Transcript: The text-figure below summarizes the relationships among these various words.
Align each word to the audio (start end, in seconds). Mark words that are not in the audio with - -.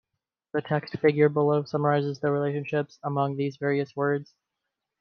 The 0.53 0.63
text-figure 0.63 1.29
below 1.29 1.63
summarizes 1.63 2.19
the 2.19 2.31
relationships 2.31 2.97
among 3.03 3.35
these 3.37 3.57
various 3.57 3.95
words. 3.95 4.33